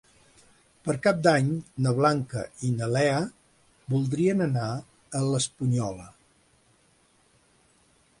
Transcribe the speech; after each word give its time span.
Per 0.87 0.93
Cap 1.07 1.17
d'Any 1.25 1.49
na 1.85 1.91
Blanca 1.99 2.45
i 2.67 2.71
na 2.79 2.87
Lea 2.93 3.19
voldrien 3.95 4.41
anar 4.47 4.65
a 5.21 5.21
l'Espunyola. 5.27 6.09